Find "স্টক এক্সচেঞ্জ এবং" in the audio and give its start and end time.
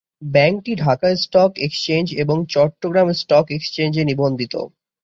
1.23-2.37